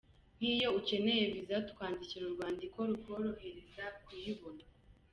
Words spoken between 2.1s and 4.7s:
urwandiko rukorohereza kuyiboba.